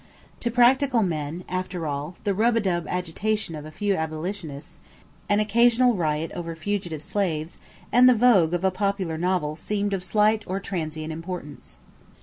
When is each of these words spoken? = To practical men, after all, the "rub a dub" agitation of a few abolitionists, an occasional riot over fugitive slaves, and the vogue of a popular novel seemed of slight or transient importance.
= 0.23 0.25
To 0.39 0.49
practical 0.49 1.03
men, 1.03 1.43
after 1.47 1.85
all, 1.85 2.15
the 2.23 2.33
"rub 2.33 2.55
a 2.55 2.59
dub" 2.59 2.87
agitation 2.87 3.53
of 3.53 3.65
a 3.65 3.71
few 3.71 3.93
abolitionists, 3.95 4.79
an 5.29 5.39
occasional 5.39 5.93
riot 5.95 6.31
over 6.31 6.55
fugitive 6.55 7.03
slaves, 7.03 7.59
and 7.91 8.09
the 8.09 8.15
vogue 8.15 8.55
of 8.55 8.63
a 8.63 8.71
popular 8.71 9.19
novel 9.19 9.55
seemed 9.55 9.93
of 9.93 10.03
slight 10.03 10.43
or 10.47 10.59
transient 10.59 11.13
importance. 11.13 11.77